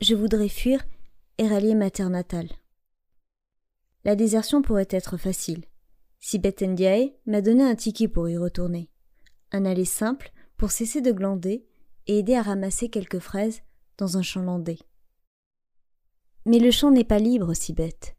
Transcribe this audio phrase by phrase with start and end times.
[0.00, 0.84] je voudrais fuir
[1.38, 2.48] et rallier ma terre natale.
[4.04, 5.64] La désertion pourrait être facile.
[6.20, 8.90] Sibeth Ndiaye m'a donné un ticket pour y retourner.
[9.52, 11.66] Un aller simple pour cesser de glander
[12.06, 13.62] et aider à ramasser quelques fraises
[13.96, 14.78] dans un champ landais.
[16.46, 18.16] Mais le champ n'est pas libre, Sibeth.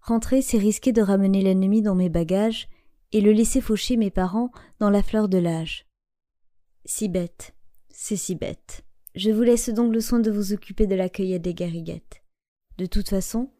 [0.00, 2.68] Rentrer, c'est risquer de ramener l'ennemi dans mes bagages
[3.12, 5.86] et le laisser faucher mes parents dans la fleur de l'âge.
[6.84, 7.54] Si bête,
[7.90, 8.84] c'est si bête.
[9.14, 12.22] Je vous laisse donc le soin de vous occuper de la cueillette des garriguettes.
[12.78, 13.50] De toute façon,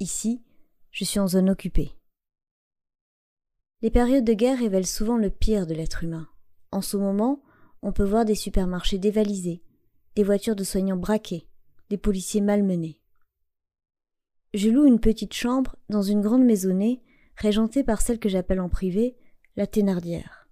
[0.00, 0.42] ici,
[0.90, 1.92] je suis en zone occupée.
[3.82, 6.28] Les périodes de guerre révèlent souvent le pire de l'être humain.
[6.70, 7.42] En ce moment,
[7.82, 9.62] on peut voir des supermarchés dévalisés,
[10.16, 11.46] des voitures de soignants braquées,
[11.90, 12.98] des policiers malmenés.
[14.54, 17.02] Je loue une petite chambre dans une grande maisonnée
[17.36, 19.16] régentée par celle que j'appelle en privé
[19.56, 20.48] la Thénardière.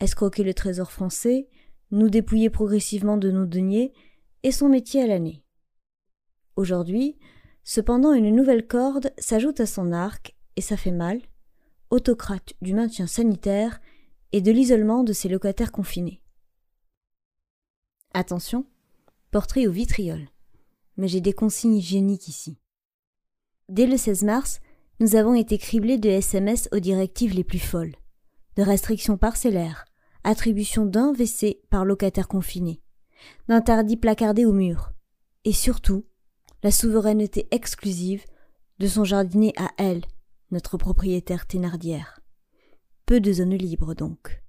[0.00, 1.48] Escroquer le trésor français,
[1.92, 3.92] nous dépouiller progressivement de nos deniers
[4.42, 5.44] et son métier à l'année.
[6.56, 7.16] Aujourd'hui,
[7.64, 11.20] cependant, une nouvelle corde s'ajoute à son arc, et ça fait mal,
[11.90, 13.80] autocrate du maintien sanitaire
[14.32, 16.22] et de l'isolement de ses locataires confinés.
[18.14, 18.66] Attention,
[19.30, 20.28] portrait au vitriol.
[20.96, 22.58] Mais j'ai des consignes hygiéniques ici.
[23.68, 24.60] Dès le 16 mars,
[25.00, 27.94] nous avons été criblés de SMS aux directives les plus folles.
[28.56, 29.86] De restrictions parcellaires,
[30.24, 32.80] attribution d'un WC par locataire confiné,
[33.48, 34.92] d'interdits placardés au mur,
[35.44, 36.04] et surtout,
[36.62, 38.24] la souveraineté exclusive
[38.78, 40.02] de son jardinier à elle,
[40.50, 42.20] notre propriétaire Thénardière.
[43.06, 44.42] Peu de zones libres donc.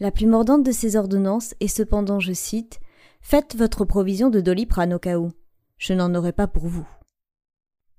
[0.00, 2.80] La plus mordante de ces ordonnances est cependant, je cite,
[3.20, 5.32] Faites votre provision de doliprane au cas où.
[5.78, 6.86] Je n'en aurai pas pour vous.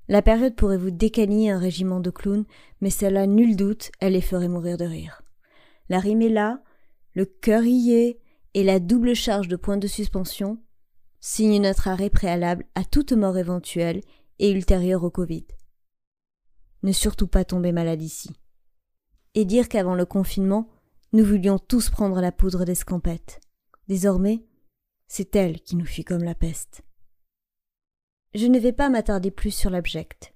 [0.08, 2.46] La période pourrait vous décaniller un régiment de clowns,
[2.80, 5.24] mais celle-là, nul doute, elle les ferait mourir de rire.
[5.90, 6.62] La rime est là,
[7.16, 8.18] le cœur y
[8.54, 10.62] et la double charge de points de suspension
[11.20, 14.02] signe notre arrêt préalable à toute mort éventuelle
[14.38, 15.46] et ultérieure au Covid.
[16.84, 18.30] Ne surtout pas tomber malade ici.
[19.34, 20.70] Et dire qu'avant le confinement,
[21.14, 23.40] nous voulions tous prendre la poudre d'escampette.
[23.88, 24.46] Désormais,
[25.08, 26.84] c'est elle qui nous fuit comme la peste.
[28.34, 30.34] Je ne vais pas m'attarder plus sur l'abject.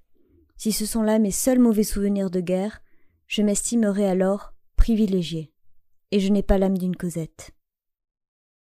[0.55, 2.81] Si ce sont là mes seuls mauvais souvenirs de guerre,
[3.27, 5.53] je m'estimerai alors privilégié,
[6.11, 7.51] et je n'ai pas l'âme d'une Cosette.